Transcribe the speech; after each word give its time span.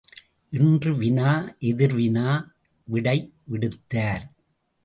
என்று 0.53 0.91
வினா 0.95 1.31
எதிர் 1.59 1.93
வினா 1.93 2.27
விடை 2.87 3.17
விடுத்தார். 3.45 4.23